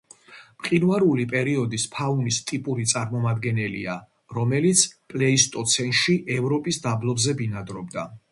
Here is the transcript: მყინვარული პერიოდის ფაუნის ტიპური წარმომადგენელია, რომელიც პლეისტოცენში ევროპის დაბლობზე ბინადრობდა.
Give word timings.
მყინვარული 0.61 1.25
პერიოდის 1.33 1.83
ფაუნის 1.95 2.39
ტიპური 2.51 2.85
წარმომადგენელია, 2.93 3.97
რომელიც 4.39 4.85
პლეისტოცენში 5.13 6.19
ევროპის 6.39 6.83
დაბლობზე 6.87 7.39
ბინადრობდა. 7.43 8.11